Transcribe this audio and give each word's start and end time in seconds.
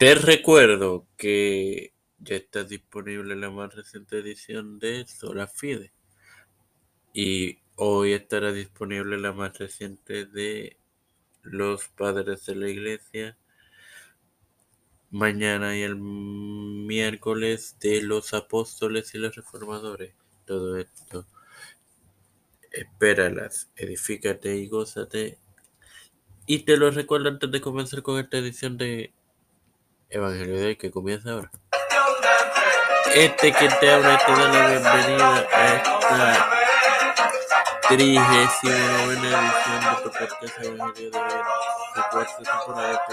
Te 0.00 0.14
recuerdo 0.14 1.06
que 1.18 1.92
ya 2.20 2.36
está 2.36 2.64
disponible 2.64 3.36
la 3.36 3.50
más 3.50 3.74
reciente 3.74 4.20
edición 4.20 4.78
de 4.78 5.06
Sola 5.06 5.46
Fide. 5.46 5.92
Y 7.12 7.58
hoy 7.76 8.14
estará 8.14 8.50
disponible 8.50 9.18
la 9.18 9.34
más 9.34 9.58
reciente 9.58 10.24
de 10.24 10.78
Los 11.42 11.88
Padres 11.88 12.46
de 12.46 12.54
la 12.54 12.70
Iglesia. 12.70 13.36
Mañana 15.10 15.76
y 15.76 15.82
el 15.82 15.96
miércoles 15.96 17.76
de 17.78 18.00
los 18.00 18.32
Apóstoles 18.32 19.14
y 19.14 19.18
los 19.18 19.36
Reformadores. 19.36 20.14
Todo 20.46 20.78
esto. 20.78 21.26
Espéralas, 22.72 23.70
edifícate 23.76 24.56
y 24.56 24.66
gózate. 24.66 25.36
Y 26.46 26.60
te 26.60 26.78
lo 26.78 26.90
recuerdo 26.90 27.28
antes 27.28 27.50
de 27.50 27.60
comenzar 27.60 28.02
con 28.02 28.18
esta 28.18 28.38
edición 28.38 28.78
de 28.78 29.12
Evangelio 30.10 30.58
de 30.58 30.66
hoy 30.66 30.76
que 30.76 30.90
comienza 30.90 31.30
ahora. 31.30 31.52
Este 33.14 33.52
que 33.52 33.68
te 33.68 33.92
habla 33.92 34.18
te 34.18 34.32
da 34.32 34.48
la 34.48 34.68
bienvenida 34.68 35.46
a 35.52 35.74
esta 35.76 36.50
trigésima 37.88 38.74
novena 38.74 39.28
edición 39.38 39.80
de 39.84 40.02
tu 40.02 40.10
podcast 40.10 40.58
Evangelio 40.62 41.10
de 41.12 41.18
hoy. 41.18 41.42
De 41.94 42.02
cuarta 42.10 42.36
temporada 42.36 43.06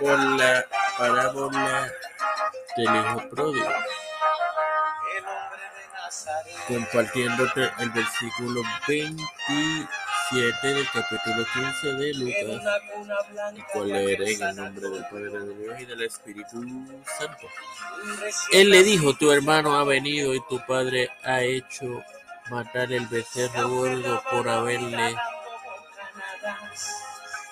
con 0.00 0.38
la 0.38 0.66
parábola 0.98 1.92
del 2.76 2.96
hijo 2.96 3.28
pródigo. 3.30 3.68
Compartiéndote 6.66 7.70
el 7.78 7.90
versículo 7.90 8.62
20 8.88 9.22
del 10.32 10.88
capítulo 10.90 11.44
15 11.52 11.92
de 11.94 12.14
Lucas, 12.14 12.72
el 13.54 13.64
cual 13.72 13.88
leeré 13.88 14.32
en 14.32 14.42
el 14.42 14.56
nombre 14.56 14.88
del 14.88 15.04
Padre, 15.04 15.30
de 15.30 15.54
Dios 15.54 15.80
y 15.80 15.84
del 15.84 16.02
Espíritu 16.02 16.86
Santo. 17.18 17.46
Él 18.52 18.70
le 18.70 18.82
dijo, 18.82 19.14
tu 19.14 19.30
hermano 19.30 19.76
ha 19.76 19.84
venido 19.84 20.34
y 20.34 20.40
tu 20.48 20.60
padre 20.66 21.10
ha 21.22 21.42
hecho 21.42 22.02
matar 22.50 22.92
el 22.92 23.06
becerro 23.06 23.68
gordo 23.68 24.22
por 24.30 24.48
haberle 24.48 25.14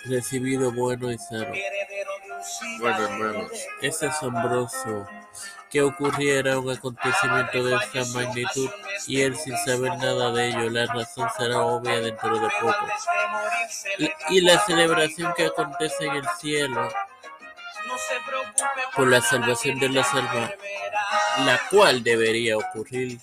recibido 0.05 0.73
bueno 0.73 1.13
y 1.13 1.19
sano. 1.19 1.53
Bueno, 2.81 3.05
hermanos, 3.07 3.53
es 3.81 4.03
asombroso 4.03 5.07
que 5.73 5.81
ocurriera 5.81 6.59
un 6.59 6.71
acontecimiento 6.71 7.65
de 7.65 7.77
esta 7.77 8.05
magnitud 8.13 8.69
y 9.07 9.23
él 9.23 9.35
sin 9.35 9.57
saber 9.65 9.97
nada 9.97 10.31
de 10.31 10.49
ello. 10.49 10.69
La 10.69 10.85
razón 10.85 11.29
será 11.37 11.63
obvia 11.63 11.99
dentro 12.01 12.39
de 12.39 12.49
poco. 12.61 12.87
Y, 14.29 14.43
la 14.43 14.59
celebración 14.67 15.33
que 15.35 15.47
acontece 15.47 16.05
en 16.05 16.17
el 16.17 16.27
cielo 16.39 16.89
por 18.95 19.09
la 19.09 19.23
salvación 19.23 19.79
de 19.79 19.89
la 19.89 20.05
salva, 20.05 20.53
la 21.47 21.59
cual 21.71 22.03
debería 22.05 22.59
ocurrir 22.59 23.19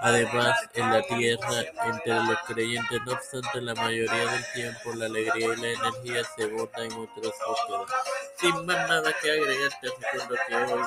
Además, 0.00 0.56
en 0.74 0.92
la 0.92 1.02
tierra, 1.02 1.64
entre 1.84 2.14
los 2.14 2.38
creyentes, 2.46 3.00
no 3.04 3.12
obstante, 3.12 3.60
la 3.60 3.74
mayoría 3.74 4.26
del 4.26 4.52
tiempo, 4.54 4.94
la 4.94 5.06
alegría 5.06 5.54
y 5.54 5.56
la 5.56 5.68
energía 5.72 6.22
se 6.36 6.46
botan 6.46 6.84
en 6.84 6.92
otras 6.92 7.34
búsquedas. 7.46 7.90
Sin 8.38 8.66
más 8.66 8.88
nada 8.88 9.12
que 9.20 9.30
agregar, 9.32 9.70
te 9.80 9.88
recuerdo 9.88 10.36
que 10.46 10.54
hoy 10.54 10.82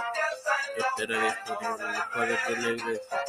estará 0.77 1.23
disponible 1.23 1.85
en 1.85 1.93
los 1.93 2.05
padres 2.07 2.39
de 2.47 2.55
la 2.55 2.69
iglesia. 2.69 3.19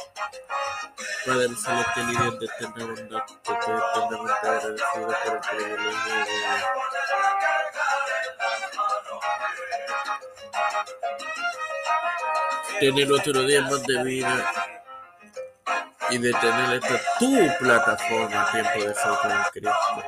Padre 1.25 1.47
Dios 1.47 2.39
de 2.39 2.45
eterna 2.45 2.85
bondad, 2.85 3.23
te 3.43 3.53
estoy 3.53 3.75
eternamente 3.75 4.47
agradecido 4.47 5.15
por 5.23 5.33
el 5.33 5.39
privilegio 5.39 6.15
de 6.15 6.93
tener 12.79 13.11
otro 13.11 13.43
día 13.43 13.61
más 13.61 13.83
de 13.83 14.03
vida 14.03 14.53
y 16.09 16.17
de 16.17 16.33
tener 16.33 16.73
esta 16.73 16.99
tu 17.17 17.33
plataforma 17.59 18.51
Tiempo 18.51 18.79
de 18.79 18.93
Fe 18.93 19.09
con 19.21 19.43
Cristo, 19.53 20.03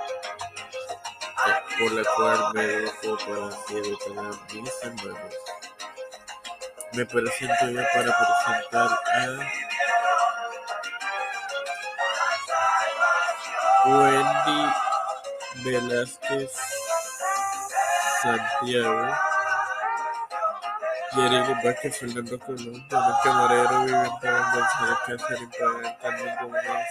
por 1.79 1.91
la 1.93 2.03
cual 2.15 2.53
me 2.53 2.67
dejo 2.67 3.17
para 3.17 3.79
educar 3.79 4.17
a 4.19 4.53
mis 4.53 4.83
hermanos. 4.83 5.44
Me 6.95 7.05
presento 7.05 7.53
para 7.93 8.17
presentar 8.17 8.89
a 9.13 9.27
Wendy 13.85 14.73
Velázquez 15.65 16.51
Santiago. 18.21 19.13
Jeremy 21.15 21.53
Vázquez, 21.63 21.97
Fernando 21.97 22.39
Colón, 22.39 22.87
Manuel 22.89 23.15
Camarero, 23.23 23.81
Vivian 23.81 24.09
González, 24.21 24.97
Catherine 25.05 25.51
Pagan, 25.59 25.97
Carmen 26.01 26.35
Gómez, 26.41 26.87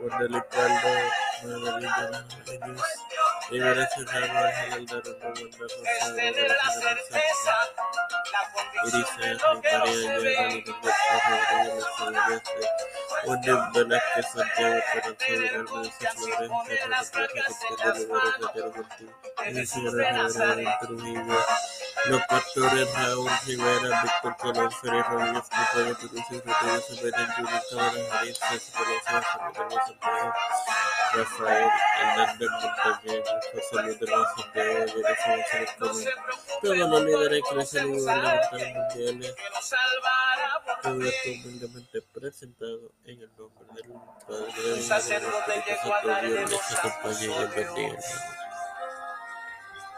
Wendell 0.00 0.44
Caldo, 0.50 0.92
Madeline 1.42 1.88
Ángeles, 2.14 2.82
Rivera 3.50 3.88
Serrano, 3.90 4.38
Ángel 4.44 4.86
Rosario, 4.88 5.50
Odysseus 8.84 9.08
and 9.22 9.38
Claudia 9.40 9.86
usually 9.86 10.60
devote 10.62 10.98
personal 11.08 11.40
agreements 11.44 11.86
to 11.96 12.02
Odysseus. 12.04 12.84
Would 13.26 13.40
the 13.42 13.84
nectar 13.88 14.22
subject 14.22 14.84
for 14.92 15.00
the 15.00 15.14
children 15.18 15.64
of 15.72 15.86
such 15.94 16.20
a 16.24 16.48
man 16.48 16.92
as 16.92 17.08
the 17.10 17.22
President 17.32 17.84
Los 22.06 22.26
pastores 22.26 22.88
Raúl 22.94 23.30
Rivera, 23.46 24.02
Víctor 24.02 24.36
Colón, 24.36 24.70
Ferrer 24.72 25.04
Rodríguez, 25.08 25.48
Gustavo 25.48 25.94
Turucio, 25.94 26.42
Rodríguez, 26.44 26.84
Pedro 27.00 27.24
Julio 27.34 27.60
Cabrera, 27.70 28.00
Javier 28.10 28.36
César, 28.36 28.72
Velosa, 28.84 29.22
Javier 29.22 29.52
Velosa, 29.54 29.92
Pedro. 30.00 30.93
Rafael 31.16 31.68
Hernández 32.00 32.48
Montañez, 32.50 33.24
José 33.52 33.82
Luis 33.82 34.00
los 34.00 34.26
Santiago, 34.36 34.86
Jennifer 34.86 35.36
González 35.36 35.70
Colón, 35.78 36.04
todos 36.62 36.76
los 36.78 37.04
líderes 37.04 37.42
cristianos 37.50 37.74
y 37.74 38.00
gubernamentales 38.00 38.74
mundiales, 38.74 39.34
todo 40.82 41.02
esto 41.02 41.30
humildemente 41.30 42.02
presentado 42.02 42.92
en 43.04 43.20
el 43.22 43.30
nombre 43.36 43.66
del 43.74 43.92
Padre, 44.26 44.52
del 44.52 44.82
Hijo 44.82 45.08
del 45.14 45.50
Espíritu 45.50 45.84
Santo, 45.84 46.48
Dios 46.48 46.50
les 46.50 46.78
acompañe 46.78 47.24
y 47.24 47.28
les 47.28 47.54
bendiga. 47.54 48.43